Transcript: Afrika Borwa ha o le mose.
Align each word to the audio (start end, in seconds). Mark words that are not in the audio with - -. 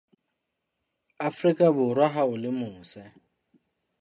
Afrika 1.29 1.65
Borwa 1.75 2.07
ha 2.13 2.21
o 2.33 2.35
le 2.41 2.49
mose. 2.59 3.03